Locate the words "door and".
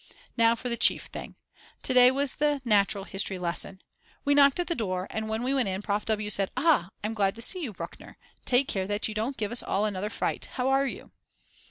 4.73-5.29